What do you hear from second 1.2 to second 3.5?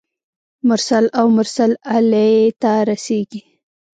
مرسل الیه ته رسیږي.